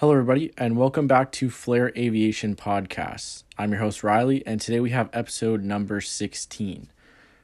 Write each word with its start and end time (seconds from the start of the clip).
Hello, 0.00 0.12
everybody, 0.12 0.52
and 0.56 0.76
welcome 0.76 1.08
back 1.08 1.32
to 1.32 1.50
Flare 1.50 1.90
Aviation 1.96 2.54
Podcasts. 2.54 3.42
I'm 3.58 3.72
your 3.72 3.80
host, 3.80 4.04
Riley, 4.04 4.46
and 4.46 4.60
today 4.60 4.78
we 4.78 4.90
have 4.90 5.10
episode 5.12 5.64
number 5.64 6.00
16. 6.00 6.88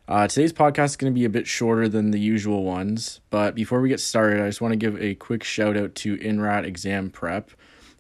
Uh, 0.07 0.29
today's 0.29 0.53
podcast 0.53 0.85
is 0.85 0.97
going 0.97 1.13
to 1.13 1.19
be 1.19 1.25
a 1.25 1.29
bit 1.29 1.49
shorter 1.49 1.89
than 1.89 2.13
the 2.13 2.21
usual 2.21 2.63
ones, 2.63 3.21
but 3.29 3.57
before 3.57 3.81
we 3.81 3.89
get 3.89 3.99
started, 3.99 4.41
I 4.41 4.47
just 4.47 4.61
want 4.61 4.71
to 4.71 4.77
give 4.77 5.03
a 5.03 5.17
quick 5.17 5.43
shout 5.43 5.77
out 5.77 5.97
to 5.97 6.17
INRAT 6.17 6.65
Exam 6.65 7.11
Prep 7.11 7.51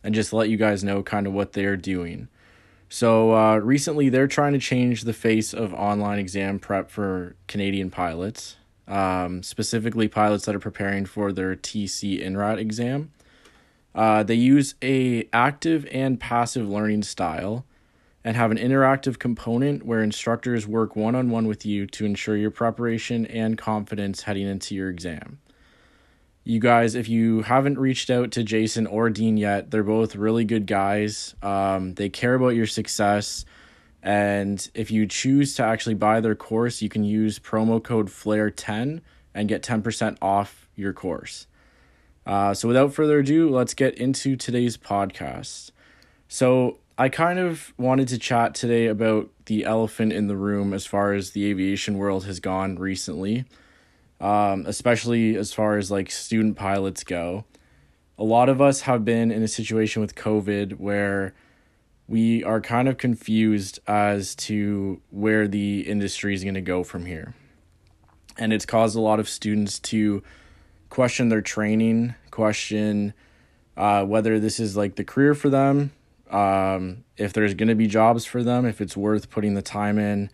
and 0.04 0.14
just 0.14 0.32
let 0.32 0.48
you 0.48 0.56
guys 0.56 0.84
know 0.84 1.02
kind 1.02 1.26
of 1.26 1.32
what 1.32 1.54
they're 1.54 1.76
doing. 1.76 2.28
So, 2.88 3.34
uh, 3.34 3.56
recently, 3.56 4.08
they're 4.08 4.28
trying 4.28 4.52
to 4.52 4.60
change 4.60 5.02
the 5.02 5.12
face 5.12 5.52
of 5.52 5.74
online 5.74 6.20
exam 6.20 6.60
prep 6.60 6.92
for 6.92 7.34
Canadian 7.48 7.90
pilots, 7.90 8.54
um, 8.86 9.42
specifically 9.42 10.06
pilots 10.06 10.44
that 10.44 10.54
are 10.54 10.60
preparing 10.60 11.06
for 11.06 11.32
their 11.32 11.56
TC 11.56 12.24
INRAT 12.24 12.58
exam. 12.58 13.10
Uh, 13.94 14.22
they 14.22 14.34
use 14.34 14.74
a 14.82 15.28
active 15.32 15.86
and 15.92 16.18
passive 16.18 16.68
learning 16.68 17.02
style 17.02 17.64
and 18.24 18.36
have 18.36 18.50
an 18.50 18.56
interactive 18.56 19.18
component 19.18 19.84
where 19.84 20.02
instructors 20.02 20.66
work 20.66 20.96
one-on-one 20.96 21.46
with 21.46 21.66
you 21.66 21.86
to 21.86 22.06
ensure 22.06 22.36
your 22.36 22.50
preparation 22.50 23.26
and 23.26 23.58
confidence 23.58 24.22
heading 24.22 24.48
into 24.48 24.74
your 24.74 24.88
exam. 24.88 25.38
You 26.42 26.58
guys, 26.58 26.94
if 26.94 27.08
you 27.08 27.42
haven't 27.42 27.78
reached 27.78 28.10
out 28.10 28.30
to 28.32 28.42
Jason 28.42 28.86
or 28.86 29.10
Dean 29.10 29.36
yet, 29.36 29.70
they're 29.70 29.82
both 29.82 30.16
really 30.16 30.44
good 30.44 30.66
guys. 30.66 31.34
Um, 31.42 31.94
they 31.94 32.08
care 32.08 32.34
about 32.34 32.48
your 32.48 32.66
success. 32.66 33.44
And 34.02 34.68
if 34.74 34.90
you 34.90 35.06
choose 35.06 35.54
to 35.54 35.62
actually 35.62 35.94
buy 35.94 36.20
their 36.20 36.34
course, 36.34 36.82
you 36.82 36.90
can 36.90 37.04
use 37.04 37.38
promo 37.38 37.82
code 37.82 38.08
FLAIR10 38.08 39.00
and 39.34 39.48
get 39.48 39.62
10% 39.62 40.18
off 40.20 40.68
your 40.76 40.92
course. 40.92 41.46
Uh, 42.26 42.54
so, 42.54 42.68
without 42.68 42.92
further 42.92 43.18
ado, 43.18 43.50
let's 43.50 43.74
get 43.74 43.94
into 43.96 44.36
today's 44.36 44.76
podcast. 44.76 45.70
So, 46.28 46.78
I 46.96 47.08
kind 47.08 47.38
of 47.38 47.74
wanted 47.76 48.08
to 48.08 48.18
chat 48.18 48.54
today 48.54 48.86
about 48.86 49.28
the 49.46 49.64
elephant 49.64 50.12
in 50.12 50.28
the 50.28 50.36
room 50.36 50.72
as 50.72 50.86
far 50.86 51.12
as 51.12 51.32
the 51.32 51.46
aviation 51.46 51.98
world 51.98 52.24
has 52.24 52.40
gone 52.40 52.76
recently, 52.76 53.44
um, 54.20 54.64
especially 54.66 55.36
as 55.36 55.52
far 55.52 55.76
as 55.76 55.90
like 55.90 56.10
student 56.10 56.56
pilots 56.56 57.02
go. 57.02 57.44
A 58.16 58.24
lot 58.24 58.48
of 58.48 58.60
us 58.60 58.82
have 58.82 59.04
been 59.04 59.32
in 59.32 59.42
a 59.42 59.48
situation 59.48 60.00
with 60.00 60.14
COVID 60.14 60.78
where 60.78 61.34
we 62.06 62.44
are 62.44 62.60
kind 62.60 62.88
of 62.88 62.96
confused 62.96 63.80
as 63.86 64.34
to 64.36 65.00
where 65.10 65.48
the 65.48 65.80
industry 65.80 66.34
is 66.34 66.44
going 66.44 66.54
to 66.54 66.60
go 66.60 66.84
from 66.84 67.06
here. 67.06 67.34
And 68.38 68.52
it's 68.52 68.66
caused 68.66 68.96
a 68.96 69.00
lot 69.00 69.20
of 69.20 69.28
students 69.28 69.78
to 69.80 70.22
question 70.94 71.28
their 71.28 71.42
training, 71.42 72.14
question 72.30 73.12
uh, 73.76 74.04
whether 74.04 74.38
this 74.38 74.60
is 74.60 74.76
like 74.76 74.94
the 74.94 75.02
career 75.02 75.34
for 75.34 75.50
them, 75.50 75.90
um, 76.30 77.02
if 77.16 77.32
there's 77.32 77.52
going 77.54 77.68
to 77.68 77.74
be 77.74 77.88
jobs 77.88 78.24
for 78.24 78.44
them, 78.44 78.64
if 78.64 78.80
it's 78.80 78.96
worth 78.96 79.28
putting 79.28 79.54
the 79.54 79.62
time 79.62 79.98
in. 79.98 80.30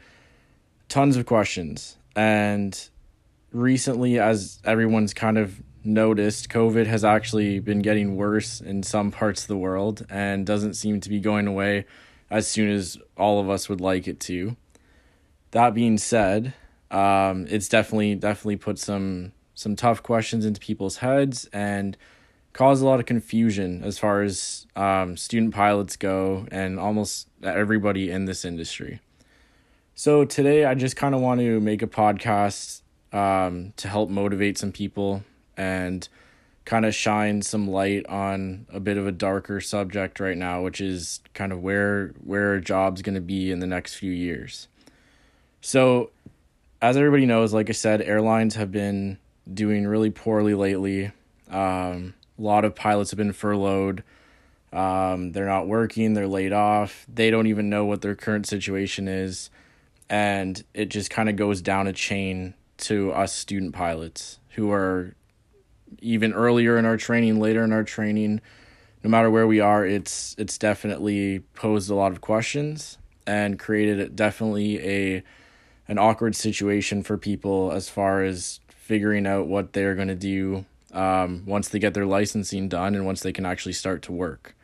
Tons 0.91 1.17
of 1.17 1.25
questions. 1.25 1.97
And 2.15 2.79
recently, 3.53 4.19
as 4.19 4.61
everyone's 4.63 5.15
kind 5.15 5.39
of 5.39 5.63
noticed, 5.83 6.51
COVID 6.51 6.85
has 6.85 7.07
actually 7.07 7.59
been 7.59 7.81
getting 7.81 8.17
worse 8.17 8.61
in 8.61 8.83
some 8.83 9.11
parts 9.11 9.41
of 9.43 9.49
the 9.49 9.57
world 9.57 10.05
and 10.11 10.45
doesn't 10.45 10.75
seem 10.75 11.01
to 11.01 11.09
be 11.09 11.21
going 11.21 11.47
away 11.47 11.87
as 12.29 12.47
soon 12.47 12.69
as 12.69 12.99
all 13.17 13.41
of 13.41 13.49
us 13.49 13.71
would 13.71 13.81
like 13.81 14.07
it 14.07 14.21
to. 14.21 14.57
That 15.53 15.73
being 15.73 15.97
said, 15.97 16.53
um, 16.91 17.47
it's 17.49 17.69
definitely 17.69 18.15
definitely 18.15 18.57
put 18.57 18.79
some 18.79 19.33
some 19.61 19.77
tough 19.77 20.03
questions 20.03 20.47
into 20.47 20.59
people's 20.59 20.97
heads 20.97 21.49
and 21.53 21.97
cause 22.55 22.81
a 22.81 22.87
lot 22.87 22.99
of 22.99 23.05
confusion 23.05 23.83
as 23.85 23.99
far 23.99 24.23
as 24.23 24.67
um, 24.75 25.19
student 25.19 25.55
pilots 25.55 25.97
go 25.97 26.47
and 26.51 26.81
almost 26.81 27.29
everybody 27.43 28.11
in 28.11 28.25
this 28.25 28.45
industry. 28.45 29.01
So 29.95 30.25
today 30.25 30.65
I 30.65 30.75
just 30.75 30.97
kind 30.97 31.15
of 31.15 31.21
want 31.21 31.41
to 31.41 31.61
make 31.61 31.83
a 31.83 31.87
podcast 31.87 32.81
um, 33.13 33.75
to 33.77 33.87
help 33.87 34.09
motivate 34.09 34.57
some 34.57 34.73
people 34.73 35.23
and 35.59 36.09
kind 36.65 36.87
of 36.87 36.95
shine 36.95 37.43
some 37.43 37.69
light 37.69 38.07
on 38.07 38.67
a 38.73 38.81
bit 38.81 38.97
of 38.97 39.07
a 39.07 39.13
darker 39.13 39.61
subject 39.61 40.21
right 40.21 40.39
now, 40.39 40.63
which 40.63 40.81
is 40.81 41.21
kind 41.35 41.53
of 41.53 41.63
where 41.63 42.15
where 42.25 42.55
a 42.55 42.63
job's 42.63 43.03
going 43.03 43.15
to 43.15 43.21
be 43.21 43.51
in 43.51 43.61
the 43.61 43.67
next 43.67 43.95
few 43.97 44.11
years. 44.11 44.69
So, 45.61 46.11
as 46.81 46.97
everybody 46.97 47.27
knows, 47.27 47.53
like 47.53 47.69
I 47.69 47.75
said, 47.75 48.01
airlines 48.01 48.55
have 48.55 48.73
been 48.73 49.19
doing 49.53 49.87
really 49.87 50.11
poorly 50.11 50.55
lately. 50.55 51.13
Um, 51.51 52.15
a 52.39 52.43
lot 52.43 52.65
of 52.65 52.75
pilots 52.75 53.11
have 53.11 53.19
been 53.19 53.33
furloughed. 53.33 54.03
Um, 54.73 55.33
they're 55.33 55.47
not 55.47 55.67
working, 55.67 56.15
they're 56.15 56.29
laid 56.29 56.53
off. 56.53 57.05
They 57.13 57.31
don't 57.31 57.49
even 57.49 57.69
know 57.69 57.85
what 57.85 58.03
their 58.03 58.15
current 58.15 58.47
situation 58.47 59.09
is. 59.09 59.51
And 60.09 60.63
it 60.75 60.87
just 60.87 61.11
kind 61.11 61.29
of 61.29 61.37
goes 61.37 61.61
down 61.61 61.87
a 61.87 61.93
chain 61.93 62.55
to 62.79 63.13
us 63.13 63.33
student 63.33 63.75
pilots 63.75 64.39
who 64.51 64.71
are 64.71 65.15
even 66.01 66.33
earlier 66.33 66.79
in 66.79 66.85
our 66.85 66.97
training, 66.97 67.41
later 67.41 67.65
in 67.65 67.73
our 67.73 67.85
training. 67.85 68.41
No 69.03 69.11
matter 69.11 69.31
where 69.31 69.47
we 69.47 69.61
are, 69.61 69.85
it's 69.85 70.35
it's 70.39 70.59
definitely 70.59 71.41
posed 71.55 71.91
a 71.91 71.95
lot 71.95 72.13
of 72.13 72.21
questions 72.21 72.99
and 73.27 73.59
created 73.59 74.15
definitely 74.17 74.81
a 74.81 75.23
an 75.89 75.99
awkward 75.99 76.37
situation 76.37 77.03
for 77.03 77.17
people 77.17 77.73
as 77.73 77.89
far 77.89 78.23
as 78.23 78.61
figuring 78.91 79.25
out 79.25 79.47
what 79.47 79.73
they're 79.73 79.95
going 79.95 80.09
to 80.09 80.17
do 80.17 80.65
um, 80.93 81.45
once 81.47 81.69
they 81.69 81.79
get 81.79 81.95
their 81.95 82.07
licensing 82.07 82.69
done 82.69 82.97
and 82.97 83.07
once 83.07 83.21
they 83.21 83.33
can 83.33 83.47
actually 83.47 83.73
start 83.73 84.03
to 84.03 84.11
work. 84.11 84.57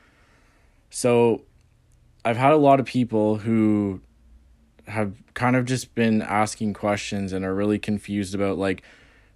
So 0.91 1.43
I've 2.25 2.37
had 2.37 2.53
a 2.53 2.57
lot 2.57 2.81
of 2.81 2.87
people 2.87 3.37
who 3.37 4.01
have 4.89 5.13
kind 5.35 5.55
of 5.55 5.65
just 5.65 5.95
been 5.95 6.23
asking 6.23 6.75
questions 6.75 7.33
and 7.33 7.45
are 7.45 7.55
really 7.55 7.79
confused 7.79 8.35
about 8.35 8.59
like 8.59 8.83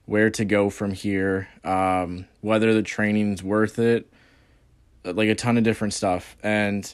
where 0.06 0.28
to 0.30 0.44
go 0.44 0.70
from 0.70 0.90
here, 0.90 1.46
um, 1.62 2.24
whether 2.40 2.74
the 2.74 2.82
training's 2.82 3.44
worth 3.44 3.78
it, 3.78 4.12
like 5.04 5.28
a 5.28 5.36
ton 5.36 5.56
of 5.56 5.62
different 5.62 5.94
stuff. 5.94 6.36
And 6.42 6.92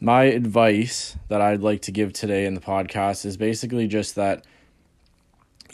my 0.00 0.22
advice 0.22 1.16
that 1.26 1.40
I'd 1.40 1.62
like 1.62 1.82
to 1.82 1.90
give 1.90 2.12
today 2.12 2.46
in 2.46 2.54
the 2.54 2.60
podcast 2.60 3.26
is 3.26 3.36
basically 3.36 3.88
just 3.88 4.14
that 4.14 4.44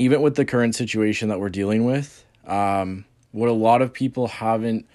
even 0.00 0.22
with 0.22 0.34
the 0.34 0.46
current 0.46 0.74
situation 0.74 1.28
that 1.28 1.38
we're 1.38 1.50
dealing 1.50 1.84
with, 1.84 2.24
um, 2.46 3.04
what 3.32 3.50
a 3.50 3.52
lot 3.52 3.82
of 3.82 3.92
people 3.92 4.28
haven't 4.28 4.86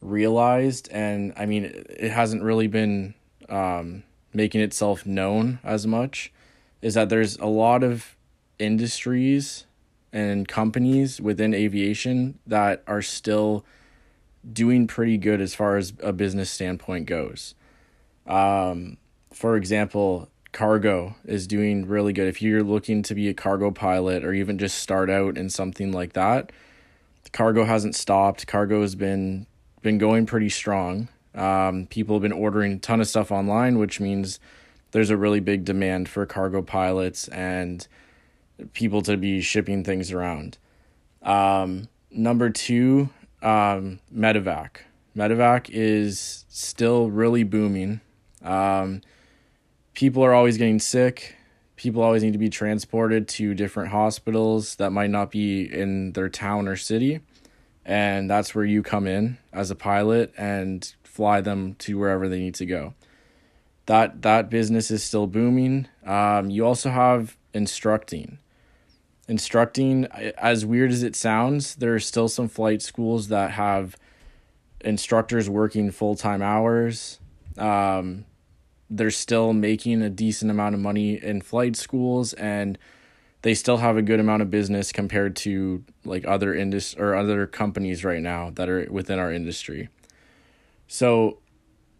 realized, 0.00 0.88
and 0.92 1.32
I 1.36 1.46
mean, 1.46 1.64
it 1.64 2.12
hasn't 2.12 2.44
really 2.44 2.68
been 2.68 3.14
um, 3.48 4.04
making 4.32 4.60
itself 4.60 5.04
known 5.04 5.58
as 5.64 5.84
much, 5.84 6.32
is 6.80 6.94
that 6.94 7.08
there's 7.08 7.36
a 7.38 7.46
lot 7.46 7.82
of 7.82 8.16
industries 8.60 9.66
and 10.12 10.46
companies 10.46 11.20
within 11.20 11.54
aviation 11.54 12.38
that 12.46 12.84
are 12.86 13.02
still 13.02 13.64
doing 14.52 14.86
pretty 14.86 15.18
good 15.18 15.40
as 15.40 15.56
far 15.56 15.76
as 15.76 15.92
a 16.00 16.12
business 16.12 16.50
standpoint 16.50 17.06
goes. 17.06 17.56
Um, 18.28 18.96
for 19.32 19.56
example, 19.56 20.28
cargo 20.52 21.16
is 21.24 21.46
doing 21.46 21.86
really 21.86 22.12
good. 22.12 22.28
If 22.28 22.42
you're 22.42 22.62
looking 22.62 23.02
to 23.04 23.14
be 23.14 23.28
a 23.28 23.34
cargo 23.34 23.70
pilot 23.70 24.24
or 24.24 24.32
even 24.32 24.58
just 24.58 24.78
start 24.78 25.10
out 25.10 25.36
in 25.36 25.48
something 25.48 25.92
like 25.92 26.12
that, 26.12 26.52
cargo 27.32 27.64
hasn't 27.64 27.94
stopped. 27.94 28.46
Cargo 28.46 28.82
has 28.82 28.94
been 28.94 29.46
been 29.80 29.98
going 29.98 30.26
pretty 30.26 30.48
strong. 30.48 31.08
Um, 31.34 31.86
people 31.86 32.14
have 32.16 32.22
been 32.22 32.32
ordering 32.32 32.74
a 32.74 32.78
ton 32.78 33.00
of 33.00 33.08
stuff 33.08 33.32
online, 33.32 33.78
which 33.78 33.98
means 33.98 34.38
there's 34.92 35.10
a 35.10 35.16
really 35.16 35.40
big 35.40 35.64
demand 35.64 36.08
for 36.08 36.24
cargo 36.26 36.62
pilots 36.62 37.26
and 37.28 37.86
people 38.74 39.02
to 39.02 39.16
be 39.16 39.40
shipping 39.40 39.82
things 39.82 40.12
around. 40.12 40.58
Um, 41.22 41.88
number 42.10 42.50
two, 42.50 43.08
um, 43.40 44.00
medevac. 44.14 44.76
Medevac 45.16 45.68
is 45.70 46.44
still 46.48 47.10
really 47.10 47.42
booming. 47.42 48.00
Um, 48.42 49.00
people 49.94 50.24
are 50.24 50.34
always 50.34 50.56
getting 50.56 50.78
sick. 50.78 51.36
People 51.76 52.02
always 52.02 52.22
need 52.22 52.32
to 52.32 52.38
be 52.38 52.48
transported 52.48 53.28
to 53.28 53.54
different 53.54 53.90
hospitals 53.90 54.76
that 54.76 54.90
might 54.90 55.10
not 55.10 55.30
be 55.30 55.62
in 55.62 56.12
their 56.12 56.28
town 56.28 56.68
or 56.68 56.76
city. 56.76 57.20
And 57.84 58.30
that's 58.30 58.54
where 58.54 58.64
you 58.64 58.82
come 58.82 59.06
in 59.06 59.38
as 59.52 59.70
a 59.70 59.74
pilot 59.74 60.32
and 60.38 60.94
fly 61.02 61.40
them 61.40 61.74
to 61.74 61.98
wherever 61.98 62.28
they 62.28 62.38
need 62.38 62.54
to 62.56 62.66
go. 62.66 62.94
That 63.86 64.22
that 64.22 64.48
business 64.48 64.90
is 64.90 65.02
still 65.02 65.26
booming. 65.26 65.88
Um, 66.06 66.50
you 66.50 66.64
also 66.64 66.90
have 66.90 67.36
instructing. 67.52 68.38
Instructing, 69.28 70.06
as 70.06 70.64
weird 70.64 70.92
as 70.92 71.02
it 71.02 71.16
sounds, 71.16 71.76
there 71.76 71.94
are 71.94 72.00
still 72.00 72.28
some 72.28 72.48
flight 72.48 72.82
schools 72.82 73.28
that 73.28 73.52
have 73.52 73.96
instructors 74.80 75.50
working 75.50 75.90
full 75.90 76.14
time 76.14 76.42
hours. 76.42 77.18
Um, 77.58 78.24
they're 78.94 79.10
still 79.10 79.54
making 79.54 80.02
a 80.02 80.10
decent 80.10 80.50
amount 80.50 80.74
of 80.74 80.80
money 80.80 81.14
in 81.22 81.40
flight 81.40 81.76
schools 81.76 82.34
and 82.34 82.78
they 83.40 83.54
still 83.54 83.78
have 83.78 83.96
a 83.96 84.02
good 84.02 84.20
amount 84.20 84.42
of 84.42 84.50
business 84.50 84.92
compared 84.92 85.34
to 85.34 85.82
like 86.04 86.26
other 86.26 86.54
indus 86.54 86.94
or 86.94 87.14
other 87.14 87.46
companies 87.46 88.04
right 88.04 88.20
now 88.20 88.50
that 88.50 88.68
are 88.68 88.86
within 88.90 89.18
our 89.18 89.32
industry. 89.32 89.88
So 90.86 91.38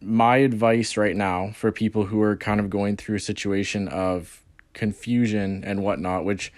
my 0.00 0.36
advice 0.36 0.96
right 0.96 1.16
now 1.16 1.50
for 1.52 1.72
people 1.72 2.04
who 2.04 2.20
are 2.20 2.36
kind 2.36 2.60
of 2.60 2.68
going 2.68 2.96
through 2.96 3.16
a 3.16 3.20
situation 3.20 3.88
of 3.88 4.42
confusion 4.74 5.64
and 5.64 5.82
whatnot, 5.82 6.24
which 6.24 6.52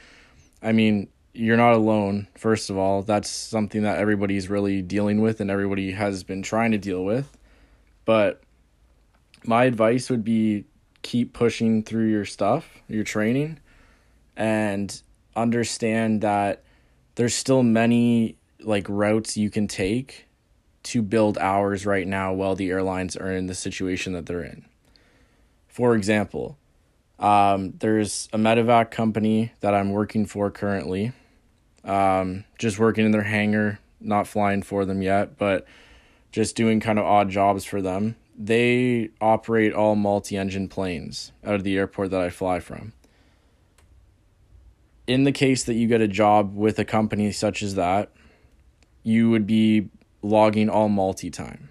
I 0.63 0.73
mean, 0.73 1.09
you're 1.33 1.57
not 1.57 1.75
alone, 1.75 2.27
first 2.37 2.71
of 2.71 2.77
all. 2.77 3.03
That's 3.03 3.31
something 3.31 3.83
that 3.83 3.99
everybody's 3.99 4.51
really 4.51 4.83
dealing 4.83 5.21
with 5.21 5.41
and 5.41 5.51
everybody 5.51 5.93
has 5.93 6.25
been 6.25 6.43
trying 6.43 6.73
to 6.73 6.79
deal 6.79 7.05
with. 7.05 7.37
But 8.05 8.44
my 9.47 9.65
advice 9.65 10.11
would 10.11 10.25
be 10.25 10.65
keep 11.03 11.33
pushing 11.33 11.83
through 11.83 12.09
your 12.09 12.25
stuff, 12.25 12.69
your 12.89 13.05
training, 13.05 13.59
and 14.37 15.03
understand 15.37 16.23
that 16.23 16.63
there's 17.15 17.35
still 17.35 17.63
many 17.63 18.37
like 18.61 18.87
routes 18.89 19.37
you 19.37 19.51
can 19.51 19.69
take 19.69 20.27
to 20.83 21.03
build 21.03 21.39
hours 21.39 21.87
right 21.87 22.07
now 22.07 22.33
while 22.33 22.55
the 22.55 22.71
airlines 22.71 23.17
are 23.17 23.33
in 23.33 23.47
the 23.47 23.55
situation 23.55 24.13
that 24.13 24.27
they're 24.27 24.43
in. 24.43 24.65
For 25.69 25.95
example, 25.95 26.59
um, 27.19 27.75
there's 27.79 28.29
a 28.33 28.39
medevac 28.39 28.91
company 28.91 29.53
that 29.61 29.75
I'm 29.75 29.91
working 29.91 30.27
for 30.27 30.51
currently. 30.51 31.13
Um, 31.85 32.45
just 32.59 32.79
working 32.79 33.05
in 33.05 33.13
their 33.13 33.23
hangar, 33.23 33.79
not 34.01 34.27
flying 34.27 34.63
for 34.63 34.85
them 34.85 35.03
yet, 35.03 35.37
but 35.37 35.67
just 36.33 36.57
doing 36.57 36.81
kind 36.81 36.99
of 36.99 37.05
odd 37.05 37.31
jobs 37.31 37.65
for 37.65 37.83
them. 37.83 38.17
They 38.37 39.11
operate 39.21 39.73
all 39.73 39.95
multi 39.95 40.37
engine 40.37 40.69
planes 40.69 41.33
out 41.45 41.55
of 41.55 41.65
the 41.65 41.77
airport 41.77 42.11
that 42.11 42.21
I 42.21 42.31
fly 42.31 42.61
from. 42.61 42.93
In 45.07 45.25
the 45.25 45.33
case 45.33 45.65
that 45.65 45.75
you 45.75 45.87
get 45.87 46.01
a 46.01 46.09
job 46.09 46.57
with 46.57 46.79
a 46.79 46.85
company 46.85 47.31
such 47.31 47.63
as 47.63 47.75
that, 47.75 48.11
you 49.03 49.31
would 49.31 49.47
be 49.47 49.91
logging 50.23 50.69
all 50.69 50.89
multi 50.89 51.31
time, 51.31 51.69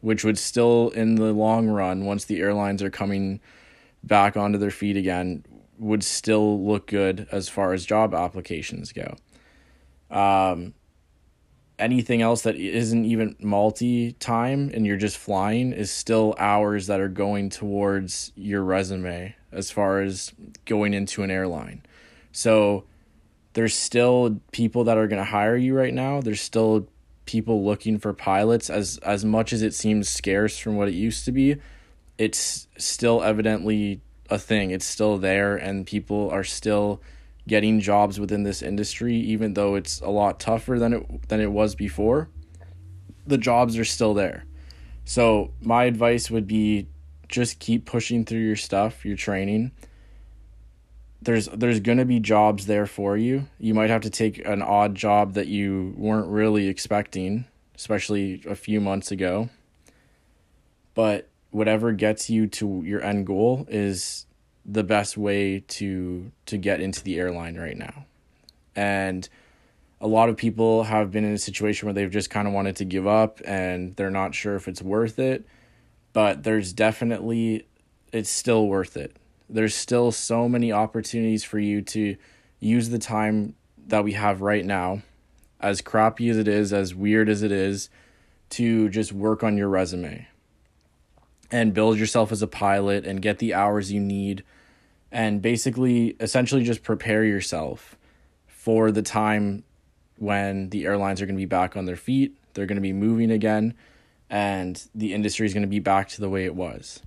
which 0.00 0.24
would 0.24 0.38
still, 0.38 0.90
in 0.90 1.16
the 1.16 1.32
long 1.32 1.68
run, 1.68 2.04
once 2.04 2.24
the 2.24 2.40
airlines 2.40 2.82
are 2.82 2.90
coming 2.90 3.40
back 4.02 4.36
onto 4.36 4.58
their 4.58 4.70
feet 4.70 4.96
again, 4.96 5.44
would 5.78 6.04
still 6.04 6.64
look 6.64 6.86
good 6.86 7.26
as 7.32 7.48
far 7.48 7.72
as 7.72 7.84
job 7.84 8.14
applications 8.14 8.92
go. 8.92 9.16
Um, 10.10 10.74
anything 11.80 12.22
else 12.22 12.42
that 12.42 12.56
isn't 12.56 13.04
even 13.04 13.34
multi 13.40 14.12
time 14.12 14.70
and 14.72 14.86
you're 14.86 14.96
just 14.96 15.16
flying 15.16 15.72
is 15.72 15.90
still 15.90 16.34
hours 16.38 16.86
that 16.86 17.00
are 17.00 17.08
going 17.08 17.48
towards 17.48 18.32
your 18.36 18.62
resume 18.62 19.34
as 19.50 19.70
far 19.70 20.00
as 20.00 20.32
going 20.64 20.94
into 20.94 21.22
an 21.22 21.30
airline. 21.30 21.82
So 22.32 22.84
there's 23.54 23.74
still 23.74 24.40
people 24.52 24.84
that 24.84 24.98
are 24.98 25.08
going 25.08 25.18
to 25.18 25.30
hire 25.30 25.56
you 25.56 25.76
right 25.76 25.92
now. 25.92 26.20
There's 26.20 26.40
still 26.40 26.86
people 27.24 27.64
looking 27.64 27.98
for 27.98 28.12
pilots 28.12 28.70
as 28.70 28.98
as 28.98 29.24
much 29.24 29.52
as 29.52 29.62
it 29.62 29.74
seems 29.74 30.08
scarce 30.08 30.58
from 30.58 30.76
what 30.76 30.88
it 30.88 30.94
used 30.94 31.24
to 31.24 31.32
be. 31.32 31.56
It's 32.18 32.68
still 32.76 33.22
evidently 33.22 34.00
a 34.28 34.38
thing. 34.38 34.70
It's 34.70 34.86
still 34.86 35.18
there 35.18 35.56
and 35.56 35.86
people 35.86 36.30
are 36.30 36.44
still 36.44 37.00
getting 37.48 37.80
jobs 37.80 38.20
within 38.20 38.42
this 38.42 38.62
industry 38.62 39.16
even 39.16 39.54
though 39.54 39.74
it's 39.74 40.00
a 40.00 40.10
lot 40.10 40.38
tougher 40.38 40.78
than 40.78 40.92
it 40.92 41.28
than 41.28 41.40
it 41.40 41.50
was 41.52 41.74
before. 41.74 42.28
The 43.26 43.38
jobs 43.38 43.78
are 43.78 43.84
still 43.84 44.14
there. 44.14 44.44
So, 45.04 45.52
my 45.60 45.84
advice 45.84 46.30
would 46.30 46.46
be 46.46 46.88
just 47.28 47.58
keep 47.58 47.84
pushing 47.84 48.24
through 48.24 48.40
your 48.40 48.56
stuff, 48.56 49.04
your 49.04 49.16
training 49.16 49.72
there's 51.22 51.46
there's 51.48 51.80
to 51.80 52.04
be 52.04 52.20
jobs 52.20 52.66
there 52.66 52.86
for 52.86 53.16
you. 53.16 53.46
You 53.58 53.74
might 53.74 53.90
have 53.90 54.02
to 54.02 54.10
take 54.10 54.44
an 54.46 54.62
odd 54.62 54.94
job 54.94 55.34
that 55.34 55.48
you 55.48 55.94
weren't 55.96 56.28
really 56.28 56.68
expecting, 56.68 57.44
especially 57.74 58.42
a 58.48 58.54
few 58.54 58.80
months 58.80 59.10
ago. 59.10 59.50
But 60.94 61.28
whatever 61.50 61.92
gets 61.92 62.30
you 62.30 62.46
to 62.46 62.82
your 62.84 63.02
end 63.02 63.26
goal 63.26 63.66
is 63.68 64.26
the 64.64 64.84
best 64.84 65.16
way 65.16 65.60
to 65.60 66.30
to 66.46 66.56
get 66.56 66.80
into 66.80 67.02
the 67.02 67.18
airline 67.18 67.56
right 67.56 67.76
now. 67.76 68.04
And 68.76 69.28
a 70.00 70.06
lot 70.06 70.28
of 70.28 70.36
people 70.36 70.84
have 70.84 71.10
been 71.10 71.24
in 71.24 71.32
a 71.32 71.38
situation 71.38 71.86
where 71.86 71.92
they've 71.92 72.10
just 72.10 72.30
kind 72.30 72.48
of 72.48 72.54
wanted 72.54 72.76
to 72.76 72.84
give 72.84 73.06
up 73.06 73.40
and 73.44 73.94
they're 73.96 74.10
not 74.10 74.34
sure 74.34 74.56
if 74.56 74.68
it's 74.68 74.80
worth 74.80 75.18
it, 75.18 75.44
but 76.12 76.42
there's 76.42 76.72
definitely 76.72 77.66
it's 78.12 78.30
still 78.30 78.66
worth 78.66 78.96
it 78.96 79.16
there's 79.50 79.74
still 79.74 80.12
so 80.12 80.48
many 80.48 80.72
opportunities 80.72 81.44
for 81.44 81.58
you 81.58 81.82
to 81.82 82.16
use 82.60 82.88
the 82.88 82.98
time 82.98 83.54
that 83.88 84.04
we 84.04 84.12
have 84.12 84.40
right 84.40 84.64
now, 84.64 85.02
as 85.60 85.80
crappy 85.80 86.28
as 86.28 86.38
it 86.38 86.46
is, 86.46 86.72
as 86.72 86.94
weird 86.94 87.28
as 87.28 87.42
it 87.42 87.50
is, 87.50 87.90
to 88.50 88.88
just 88.88 89.12
work 89.12 89.42
on 89.42 89.56
your 89.56 89.68
resume 89.68 90.26
and 91.50 91.74
build 91.74 91.98
yourself 91.98 92.32
as 92.32 92.42
a 92.42 92.46
pilot 92.46 93.04
and 93.04 93.20
get 93.22 93.38
the 93.38 93.54
hours 93.54 93.90
you 93.90 94.00
need 94.00 94.44
and 95.12 95.42
basically 95.42 96.16
essentially 96.20 96.62
just 96.62 96.82
prepare 96.82 97.24
yourself 97.24 97.96
for 98.46 98.92
the 98.92 99.02
time 99.02 99.64
when 100.16 100.68
the 100.68 100.84
airlines 100.84 101.20
are 101.20 101.26
going 101.26 101.34
to 101.34 101.40
be 101.40 101.46
back 101.46 101.76
on 101.76 101.86
their 101.86 101.96
feet, 101.96 102.36
they're 102.54 102.66
going 102.66 102.76
to 102.76 102.82
be 102.82 102.92
moving 102.92 103.30
again, 103.30 103.74
and 104.28 104.86
the 104.94 105.14
industry 105.14 105.46
is 105.46 105.54
going 105.54 105.62
to 105.62 105.68
be 105.68 105.78
back 105.78 106.08
to 106.10 106.20
the 106.20 106.28
way 106.28 106.44
it 106.44 106.54
was. 106.54 107.00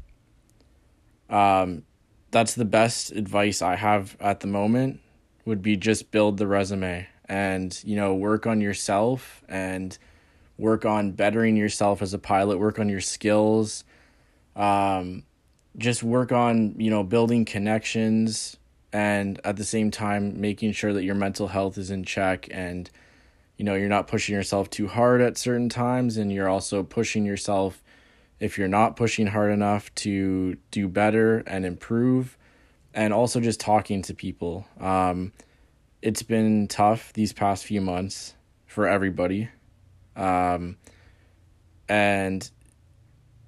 Um, 1.30 1.84
that's 2.32 2.56
the 2.56 2.66
best 2.66 3.12
advice 3.12 3.62
I 3.62 3.76
have 3.76 4.18
at 4.20 4.40
the 4.40 4.48
moment 4.48 5.00
would 5.46 5.62
be 5.62 5.78
just 5.78 6.12
build 6.12 6.38
the 6.38 6.48
resume 6.48 7.08
and 7.26 7.80
you 7.86 7.96
know 7.96 8.14
work 8.14 8.46
on 8.46 8.60
yourself 8.60 9.44
and 9.48 9.98
work 10.58 10.86
on 10.86 11.12
bettering 11.12 11.56
yourself 11.56 12.02
as 12.02 12.14
a 12.14 12.20
pilot 12.20 12.58
work 12.58 12.80
on 12.80 12.90
your 12.90 13.00
skills 13.02 13.84
um, 14.56 15.24
just 15.78 16.04
work 16.04 16.32
on 16.32 16.76
you 16.80 16.90
know 16.90 17.04
building 17.04 17.46
connections 17.46 18.58
and 18.92 19.40
at 19.44 19.58
the 19.58 19.64
same 19.64 19.90
time 19.90 20.40
making 20.40 20.72
sure 20.72 20.94
that 20.94 21.04
your 21.04 21.16
mental 21.16 21.48
health 21.48 21.78
is 21.78 21.90
in 21.90 22.04
check 22.04 22.48
and 22.52 22.90
you 23.58 23.66
know 23.66 23.74
you're 23.74 23.90
not 23.90 24.08
pushing 24.08 24.36
yourself 24.36 24.70
too 24.70 24.88
hard 24.88 25.22
at 25.22 25.38
certain 25.38 25.70
times 25.70 26.18
and 26.18 26.32
you're 26.32 26.50
also 26.50 26.84
pushing 26.84 27.26
yourself 27.26 27.84
if 28.40 28.58
you're 28.58 28.68
not 28.68 28.96
pushing 28.96 29.28
hard 29.28 29.52
enough 29.52 29.94
to 29.96 30.58
do 30.70 30.88
better 30.88 31.40
and 31.48 31.66
improve 31.66 32.38
and 32.94 33.14
also 33.14 33.40
just 33.40 33.60
talking 33.60 34.02
to 34.04 34.14
people. 34.14 34.66
Um, 34.80 35.32
it's 36.02 36.24
been 36.24 36.68
tough 36.68 37.14
these 37.14 37.34
past 37.34 37.66
few 37.66 37.82
months 37.82 38.36
for 38.66 38.88
everybody. 38.88 39.50
Um, 40.16 40.78
and 41.88 42.50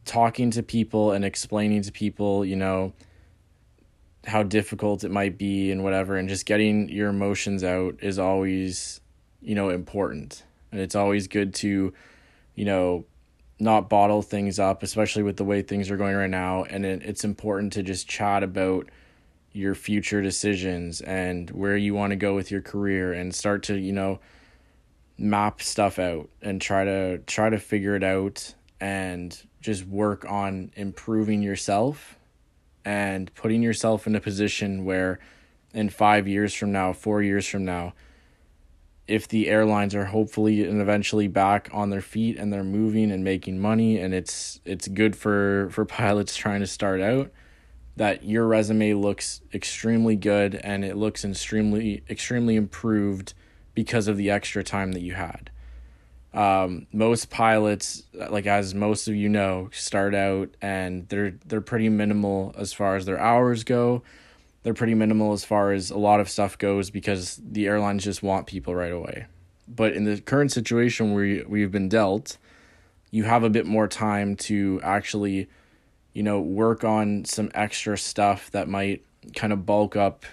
talking 0.05 0.51
to 0.51 0.63
people 0.63 1.11
and 1.11 1.25
explaining 1.25 1.81
to 1.81 1.91
people 1.91 2.45
you 2.45 2.55
know 2.55 2.93
how 4.25 4.41
difficult 4.41 5.03
it 5.03 5.11
might 5.11 5.37
be 5.37 5.71
and 5.71 5.83
whatever 5.83 6.15
and 6.15 6.29
just 6.29 6.45
getting 6.45 6.89
your 6.89 7.09
emotions 7.09 7.63
out 7.63 7.95
is 8.01 8.17
always 8.17 9.01
you 9.41 9.53
know 9.55 9.69
important 9.69 10.43
and 10.71 10.81
it's 10.81 10.95
always 10.95 11.27
good 11.27 11.53
to 11.53 11.93
you 12.55 12.65
know 12.65 13.05
not 13.59 13.89
bottle 13.89 14.21
things 14.21 14.59
up, 14.59 14.83
especially 14.83 15.23
with 15.23 15.37
the 15.37 15.43
way 15.43 15.61
things 15.61 15.89
are 15.89 15.97
going 15.97 16.15
right 16.15 16.29
now. 16.29 16.63
And 16.63 16.85
it, 16.85 17.01
it's 17.03 17.23
important 17.23 17.73
to 17.73 17.83
just 17.83 18.07
chat 18.07 18.43
about 18.43 18.89
your 19.53 19.73
future 19.73 20.21
decisions 20.21 20.99
and 21.01 21.49
where 21.51 21.77
you 21.77 21.93
want 21.93 22.11
to 22.11 22.17
go 22.17 22.35
with 22.35 22.51
your 22.51 22.61
career 22.61 23.13
and 23.13 23.33
start 23.33 23.63
to, 23.63 23.77
you 23.77 23.93
know, 23.93 24.19
map 25.17 25.61
stuff 25.61 25.97
out 25.97 26.29
and 26.41 26.61
try 26.61 26.83
to 26.83 27.19
try 27.19 27.49
to 27.49 27.57
figure 27.57 27.95
it 27.95 28.03
out 28.03 28.53
and 28.81 29.43
just 29.65 29.85
work 29.85 30.25
on 30.29 30.71
improving 30.75 31.41
yourself 31.41 32.17
and 32.83 33.33
putting 33.35 33.63
yourself 33.63 34.05
in 34.07 34.15
a 34.15 34.21
position 34.21 34.85
where 34.85 35.19
in 35.73 35.89
5 35.89 36.27
years 36.27 36.53
from 36.53 36.71
now, 36.71 36.93
4 36.93 37.21
years 37.21 37.47
from 37.47 37.65
now, 37.65 37.93
if 39.07 39.27
the 39.27 39.47
airlines 39.47 39.93
are 39.93 40.05
hopefully 40.05 40.63
and 40.63 40.81
eventually 40.81 41.27
back 41.27 41.69
on 41.71 41.89
their 41.89 42.01
feet 42.01 42.37
and 42.37 42.51
they're 42.51 42.63
moving 42.63 43.11
and 43.11 43.23
making 43.23 43.59
money 43.59 43.99
and 43.99 44.13
it's 44.13 44.59
it's 44.65 44.87
good 44.87 45.15
for 45.15 45.69
for 45.71 45.85
pilots 45.99 46.35
trying 46.35 46.59
to 46.59 46.67
start 46.67 47.01
out 47.01 47.31
that 47.97 48.25
your 48.25 48.45
resume 48.45 48.93
looks 48.93 49.41
extremely 49.53 50.15
good 50.15 50.55
and 50.55 50.83
it 50.83 50.97
looks 50.97 51.23
extremely 51.23 52.03
extremely 52.09 52.55
improved 52.55 53.33
because 53.73 54.07
of 54.07 54.17
the 54.17 54.29
extra 54.29 54.63
time 54.63 54.93
that 54.93 55.01
you 55.01 55.13
had 55.13 55.51
um, 56.35 56.87
most 56.91 57.29
pilots 57.29 58.03
like 58.29 58.45
as 58.45 58.75
most 58.75 59.07
of 59.07 59.15
you 59.15 59.29
know 59.29 59.69
start 59.71 60.13
out 60.13 60.49
and 60.61 61.07
they're 61.09 61.31
they're 61.45 61.61
pretty 61.61 61.89
minimal 61.89 62.53
as 62.57 62.73
far 62.73 62.95
as 62.95 63.05
their 63.05 63.19
hours 63.19 63.63
go 63.63 64.03
they're 64.65 64.73
pretty 64.73 64.95
minimal 64.95 65.31
as 65.31 65.45
far 65.45 65.73
as 65.73 65.91
a 65.91 65.97
lot 65.97 66.19
of 66.19 66.27
stuff 66.27 66.57
goes 66.57 66.89
because 66.89 67.39
the 67.39 67.67
airlines 67.67 68.03
just 68.03 68.23
want 68.23 68.47
people 68.47 68.73
right 68.73 68.91
away. 68.91 69.27
But 69.67 69.93
in 69.93 70.05
the 70.05 70.19
current 70.19 70.51
situation 70.51 71.13
where 71.13 71.43
we've 71.47 71.71
been 71.71 71.87
dealt, 71.87 72.39
you 73.11 73.25
have 73.25 73.43
a 73.43 73.49
bit 73.51 73.67
more 73.67 73.87
time 73.87 74.35
to 74.37 74.81
actually, 74.81 75.47
you 76.13 76.23
know, 76.23 76.41
work 76.41 76.83
on 76.83 77.25
some 77.25 77.51
extra 77.53 77.95
stuff 77.95 78.49
that 78.51 78.67
might 78.67 79.05
kind 79.35 79.53
of 79.53 79.67
bulk 79.67 79.95
up 79.95 80.25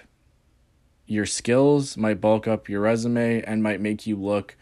your 1.05 1.27
skills, 1.27 1.95
might 1.95 2.19
bulk 2.19 2.47
up 2.47 2.67
your 2.67 2.81
resume, 2.81 3.43
and 3.43 3.61
might 3.61 3.81
make 3.81 4.07
you 4.07 4.15
look 4.15 4.57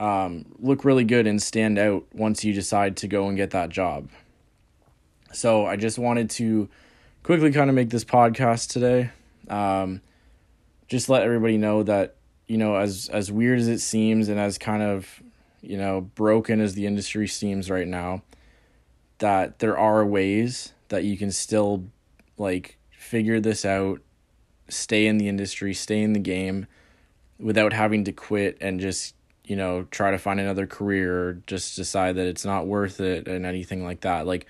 um, 0.00 0.46
look 0.58 0.84
really 0.86 1.04
good 1.04 1.26
and 1.26 1.40
stand 1.40 1.78
out 1.78 2.06
once 2.14 2.42
you 2.42 2.54
decide 2.54 2.96
to 2.96 3.06
go 3.06 3.28
and 3.28 3.36
get 3.36 3.50
that 3.50 3.68
job. 3.68 4.08
So 5.32 5.66
I 5.66 5.76
just 5.76 5.98
wanted 5.98 6.30
to 6.30 6.70
quickly 7.22 7.52
kind 7.52 7.68
of 7.68 7.76
make 7.76 7.90
this 7.90 8.04
podcast 8.04 8.70
today. 8.70 9.10
Um, 9.48 10.00
just 10.88 11.10
let 11.10 11.22
everybody 11.22 11.58
know 11.58 11.82
that 11.82 12.16
you 12.48 12.56
know 12.56 12.76
as 12.76 13.10
as 13.12 13.30
weird 13.30 13.60
as 13.60 13.68
it 13.68 13.78
seems 13.78 14.28
and 14.28 14.40
as 14.40 14.56
kind 14.56 14.82
of 14.82 15.22
you 15.60 15.76
know 15.76 16.00
broken 16.00 16.60
as 16.62 16.74
the 16.74 16.86
industry 16.86 17.28
seems 17.28 17.70
right 17.70 17.86
now 17.86 18.22
that 19.18 19.58
there 19.58 19.78
are 19.78 20.04
ways 20.04 20.72
that 20.88 21.04
you 21.04 21.16
can 21.16 21.30
still 21.30 21.84
like 22.38 22.78
figure 22.90 23.38
this 23.38 23.64
out 23.64 24.00
stay 24.68 25.06
in 25.06 25.18
the 25.18 25.28
industry 25.28 25.72
stay 25.72 26.02
in 26.02 26.12
the 26.12 26.18
game 26.18 26.66
without 27.38 27.72
having 27.72 28.02
to 28.04 28.12
quit 28.12 28.56
and 28.60 28.80
just 28.80 29.14
you 29.50 29.56
know 29.56 29.84
try 29.90 30.12
to 30.12 30.18
find 30.18 30.38
another 30.38 30.64
career 30.64 31.42
just 31.48 31.74
decide 31.74 32.14
that 32.14 32.28
it's 32.28 32.44
not 32.44 32.68
worth 32.68 33.00
it 33.00 33.26
and 33.26 33.44
anything 33.44 33.82
like 33.82 34.02
that. 34.02 34.24
Like 34.24 34.46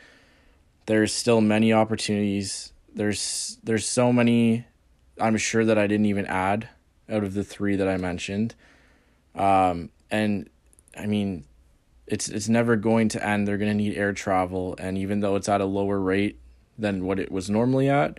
there's 0.84 1.10
still 1.10 1.40
many 1.40 1.72
opportunities. 1.72 2.74
There's 2.94 3.56
there's 3.64 3.86
so 3.86 4.12
many 4.12 4.66
i'm 5.18 5.36
sure 5.36 5.64
that 5.64 5.76
i 5.76 5.86
didn't 5.86 6.06
even 6.06 6.24
add 6.26 6.68
out 7.08 7.22
of 7.22 7.34
the 7.34 7.44
three 7.44 7.76
that 7.76 7.88
i 7.88 7.96
mentioned. 7.96 8.54
Um, 9.34 9.88
and 10.10 10.50
i 10.98 11.06
mean 11.06 11.44
it's 12.06 12.28
it's 12.28 12.50
never 12.50 12.76
going 12.76 13.08
to 13.10 13.26
end. 13.26 13.48
They're 13.48 13.56
going 13.56 13.70
to 13.70 13.76
need 13.76 13.96
air 13.96 14.12
travel. 14.12 14.74
And 14.78 14.98
even 14.98 15.20
though 15.20 15.36
it's 15.36 15.48
at 15.48 15.62
a 15.62 15.64
lower 15.64 15.98
rate 15.98 16.38
than 16.76 17.06
what 17.06 17.18
it 17.18 17.32
was 17.32 17.48
normally 17.48 17.88
at 17.88 18.18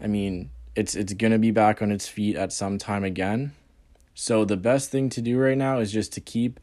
i 0.00 0.06
mean 0.06 0.50
it's 0.74 0.94
it's 0.94 1.12
going 1.12 1.32
to 1.32 1.38
be 1.38 1.50
back 1.50 1.82
on 1.82 1.90
its 1.90 2.08
feet 2.08 2.36
at 2.36 2.52
some 2.52 2.78
time 2.78 3.04
again 3.04 3.52
so 4.20 4.44
the 4.44 4.56
best 4.56 4.90
thing 4.90 5.08
to 5.10 5.22
do 5.22 5.38
right 5.38 5.56
now 5.56 5.78
is 5.78 5.92
just 5.92 6.12
to 6.14 6.20
keep 6.20 6.58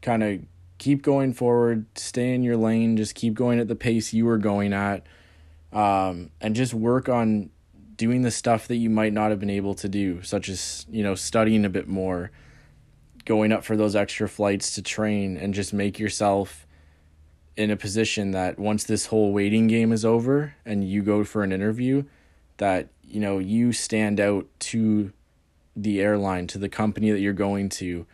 kind 0.00 0.22
of 0.22 0.40
keep 0.78 1.02
going 1.02 1.34
forward, 1.34 1.84
stay 1.98 2.34
in 2.34 2.42
your 2.42 2.56
lane, 2.56 2.96
just 2.96 3.14
keep 3.14 3.34
going 3.34 3.60
at 3.60 3.68
the 3.68 3.74
pace 3.76 4.14
you 4.14 4.24
were 4.24 4.38
going 4.38 4.72
at, 4.72 5.06
um, 5.70 6.30
and 6.40 6.56
just 6.56 6.72
work 6.72 7.10
on 7.10 7.50
doing 7.96 8.22
the 8.22 8.30
stuff 8.30 8.66
that 8.68 8.76
you 8.76 8.88
might 8.88 9.12
not 9.12 9.28
have 9.28 9.38
been 9.38 9.50
able 9.50 9.74
to 9.74 9.86
do, 9.86 10.22
such 10.22 10.48
as 10.48 10.86
you 10.90 11.02
know 11.02 11.14
studying 11.14 11.66
a 11.66 11.68
bit 11.68 11.86
more, 11.86 12.30
going 13.26 13.52
up 13.52 13.64
for 13.64 13.76
those 13.76 13.94
extra 13.94 14.26
flights 14.26 14.74
to 14.74 14.80
train, 14.80 15.36
and 15.36 15.52
just 15.52 15.74
make 15.74 15.98
yourself 15.98 16.66
in 17.54 17.70
a 17.70 17.76
position 17.76 18.30
that 18.30 18.58
once 18.58 18.82
this 18.82 19.06
whole 19.06 19.30
waiting 19.30 19.66
game 19.66 19.92
is 19.92 20.06
over 20.06 20.54
and 20.64 20.88
you 20.88 21.02
go 21.02 21.22
for 21.22 21.42
an 21.42 21.52
interview, 21.52 22.02
that 22.56 22.88
you 23.02 23.20
know 23.20 23.38
you 23.38 23.74
stand 23.74 24.18
out 24.18 24.46
to 24.58 25.12
the 25.76 26.00
airline 26.00 26.46
to 26.48 26.58
the 26.58 26.68
company 26.68 27.10
that 27.10 27.20
you're 27.20 27.32
going 27.32 27.68
to 27.68 28.06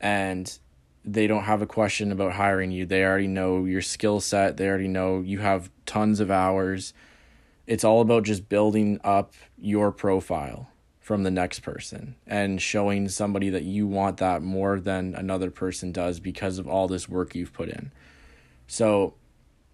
and 0.00 0.58
they 1.04 1.28
don't 1.28 1.44
have 1.44 1.62
a 1.62 1.66
question 1.66 2.10
about 2.10 2.32
hiring 2.32 2.72
you. 2.72 2.84
They 2.84 3.04
already 3.04 3.28
know 3.28 3.64
your 3.64 3.80
skill 3.80 4.20
set. 4.20 4.56
They 4.56 4.68
already 4.68 4.88
know 4.88 5.20
you 5.20 5.38
have 5.38 5.70
tons 5.86 6.18
of 6.18 6.30
hours. 6.30 6.92
It's 7.66 7.84
all 7.84 8.00
about 8.00 8.24
just 8.24 8.48
building 8.48 9.00
up 9.04 9.34
your 9.56 9.92
profile 9.92 10.68
from 10.98 11.22
the 11.22 11.30
next 11.30 11.60
person 11.60 12.16
and 12.26 12.60
showing 12.60 13.08
somebody 13.08 13.48
that 13.50 13.62
you 13.62 13.86
want 13.86 14.16
that 14.16 14.42
more 14.42 14.80
than 14.80 15.14
another 15.14 15.52
person 15.52 15.92
does 15.92 16.18
because 16.18 16.58
of 16.58 16.66
all 16.66 16.88
this 16.88 17.08
work 17.08 17.36
you've 17.36 17.52
put 17.52 17.68
in. 17.68 17.92
So 18.66 19.14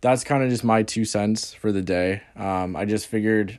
that's 0.03 0.25
kind 0.25 0.43
of 0.43 0.51
just 0.51 0.65
my 0.65 0.83
two 0.83 1.07
cents 1.07 1.55
for 1.55 1.73
the 1.73 1.81
day. 1.81 2.21
Um, 2.37 2.77
I 2.77 2.85
just 2.85 3.07
figured 3.07 3.59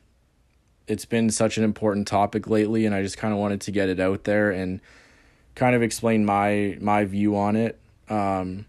it's 0.88 1.06
been 1.06 1.30
such 1.30 1.58
an 1.58 1.64
important 1.64 2.08
topic 2.08 2.48
lately 2.48 2.86
and 2.86 2.94
I 2.94 3.02
just 3.02 3.18
kind 3.18 3.34
of 3.34 3.40
wanted 3.40 3.62
to 3.62 3.72
get 3.72 3.90
it 3.90 4.00
out 4.00 4.26
there 4.26 4.52
and 4.52 4.82
kind 5.56 5.76
of 5.76 5.82
explain 5.82 6.26
my 6.26 6.78
my 6.82 7.06
view 7.06 7.38
on 7.38 7.56
it. 7.56 7.80
Um, 8.10 8.66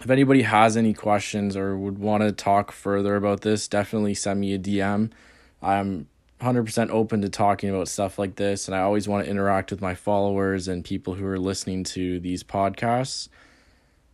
if 0.00 0.08
anybody 0.08 0.42
has 0.42 0.76
any 0.76 0.94
questions 0.94 1.56
or 1.56 1.76
would 1.76 1.98
want 1.98 2.22
to 2.22 2.30
talk 2.30 2.70
further 2.70 3.16
about 3.16 3.40
this, 3.40 3.66
definitely 3.66 4.14
send 4.14 4.40
me 4.40 4.54
a 4.54 4.58
DM. 4.58 5.10
I'm 5.60 6.06
100% 6.40 6.90
open 6.90 7.20
to 7.22 7.28
talking 7.28 7.68
about 7.68 7.88
stuff 7.88 8.16
like 8.16 8.36
this 8.36 8.68
and 8.68 8.76
I 8.76 8.80
always 8.80 9.08
want 9.08 9.24
to 9.24 9.30
interact 9.30 9.72
with 9.72 9.80
my 9.80 9.96
followers 9.96 10.68
and 10.68 10.84
people 10.84 11.14
who 11.14 11.26
are 11.26 11.38
listening 11.38 11.82
to 11.84 12.20
these 12.20 12.44
podcasts. 12.44 13.28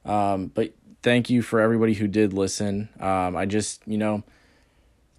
Um, 0.06 0.46
but 0.46 0.72
thank 1.02 1.28
you 1.28 1.42
for 1.42 1.60
everybody 1.60 1.92
who 1.92 2.08
did 2.08 2.32
listen. 2.32 2.88
Um, 2.98 3.36
I 3.36 3.44
just, 3.44 3.82
you 3.84 3.98
know, 3.98 4.22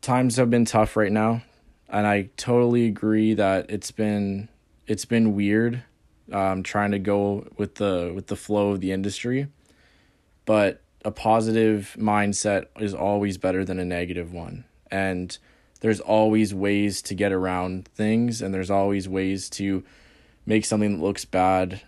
times 0.01 0.37
have 0.37 0.49
been 0.49 0.65
tough 0.65 0.97
right 0.97 1.11
now 1.11 1.43
and 1.89 2.07
I 2.07 2.29
totally 2.37 2.87
agree 2.87 3.33
that 3.33 3.69
it's 3.69 3.91
been 3.91 4.49
it's 4.87 5.05
been 5.05 5.35
weird 5.35 5.83
um, 6.31 6.63
trying 6.63 6.91
to 6.91 6.99
go 6.99 7.47
with 7.57 7.75
the 7.75 8.11
with 8.13 8.27
the 8.27 8.35
flow 8.35 8.71
of 8.71 8.81
the 8.81 8.91
industry, 8.91 9.47
but 10.45 10.81
a 11.03 11.11
positive 11.11 11.95
mindset 11.99 12.65
is 12.79 12.93
always 12.93 13.37
better 13.37 13.63
than 13.63 13.79
a 13.79 13.85
negative 13.85 14.33
one, 14.33 14.65
and 14.89 15.37
there's 15.81 15.99
always 15.99 16.53
ways 16.53 17.01
to 17.03 17.13
get 17.13 17.31
around 17.31 17.87
things, 17.89 18.41
and 18.41 18.53
there's 18.53 18.71
always 18.71 19.07
ways 19.07 19.49
to 19.51 19.83
make 20.45 20.65
something 20.65 20.97
that 20.97 21.03
looks 21.03 21.25
bad 21.25 21.81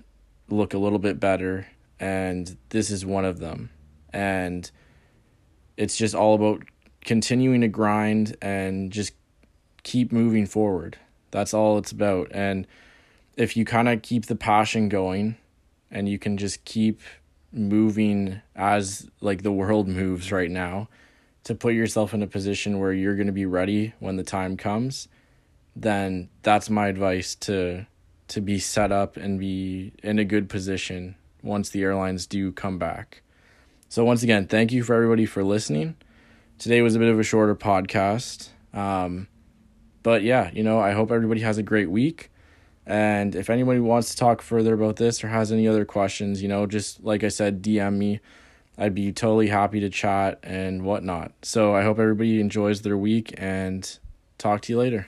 look 0.50 0.74
a 0.74 0.78
little 0.78 1.00
bit 1.00 1.20
better, 1.20 1.68
and 2.00 2.58
this 2.70 2.92
is 2.92 3.06
one 3.06 3.26
of 3.26 3.40
them, 3.40 3.70
and 4.14 4.70
it's 5.78 5.98
just 5.98 6.16
all 6.16 6.36
about 6.36 6.64
continuing 7.04 7.62
to 7.62 7.68
grind 7.68 8.36
and 8.42 8.92
just 8.92 9.14
keep 9.88 10.12
moving 10.12 10.46
forward. 10.46 10.98
That's 11.32 11.54
all 11.54 11.78
it's 11.78 11.94
about. 11.94 12.28
And 12.32 12.68
if 13.38 13.56
you 13.56 13.64
kind 13.64 13.88
of 13.88 14.02
keep 14.02 14.26
the 14.26 14.36
passion 14.36 14.90
going 14.90 15.38
and 15.90 16.10
you 16.10 16.20
can 16.20 16.36
just 16.36 16.66
keep 16.66 17.00
moving 17.54 18.42
as 18.54 19.10
like 19.22 19.44
the 19.44 19.52
world 19.52 19.88
moves 19.88 20.30
right 20.30 20.52
now 20.52 20.90
to 21.46 21.56
put 21.56 21.74
yourself 21.74 22.14
in 22.14 22.22
a 22.22 22.28
position 22.28 22.80
where 22.80 22.92
you're 22.92 23.16
going 23.16 23.28
to 23.28 23.34
be 23.34 23.46
ready 23.46 23.94
when 24.00 24.18
the 24.18 24.24
time 24.24 24.58
comes, 24.58 25.08
then 25.74 26.28
that's 26.42 26.70
my 26.70 26.88
advice 26.88 27.34
to 27.36 27.88
to 28.28 28.42
be 28.42 28.60
set 28.60 28.92
up 28.92 29.16
and 29.16 29.40
be 29.40 29.94
in 30.04 30.20
a 30.20 30.26
good 30.26 30.50
position 30.50 31.16
once 31.42 31.70
the 31.70 31.82
airlines 31.82 32.28
do 32.28 32.52
come 32.52 32.78
back. 32.78 33.22
So 33.88 34.04
once 34.04 34.22
again, 34.22 34.48
thank 34.48 34.74
you 34.74 34.84
for 34.84 34.94
everybody 34.94 35.26
for 35.26 35.46
listening. 35.46 35.96
Today 36.60 36.82
was 36.82 36.94
a 36.98 37.00
bit 37.00 37.08
of 37.08 37.18
a 37.18 37.24
shorter 37.24 37.56
podcast. 37.56 38.50
Um, 38.74 39.30
but 40.04 40.24
yeah, 40.24 40.52
you 40.54 40.64
know, 40.64 40.80
I 40.80 40.92
hope 40.92 41.12
everybody 41.12 41.42
has 41.42 41.58
a 41.58 41.64
great 41.64 41.90
week. 41.90 42.32
And 42.86 43.36
if 43.36 43.50
anybody 43.50 43.80
wants 43.80 44.12
to 44.12 44.18
talk 44.18 44.42
further 44.42 44.74
about 44.74 44.96
this 44.96 45.24
or 45.24 45.28
has 45.28 45.52
any 45.52 45.68
other 45.68 45.84
questions, 45.84 46.42
you 46.42 46.48
know, 46.48 46.66
just 46.66 47.04
like 47.04 47.24
I 47.24 47.28
said, 47.30 47.62
DM 47.62 47.98
me. 47.98 48.20
I'd 48.78 48.94
be 48.94 49.12
totally 49.12 49.48
happy 49.48 49.80
to 49.80 49.90
chat 49.90 50.40
and 50.44 50.84
whatnot. 50.84 51.32
So 51.42 51.76
I 51.76 51.82
hope 51.84 51.98
everybody 51.98 52.40
enjoys 52.40 52.84
their 52.84 52.98
week 52.98 53.34
and 53.38 53.98
talk 54.38 54.62
to 54.62 54.74
you 54.74 54.78
later. 54.80 55.08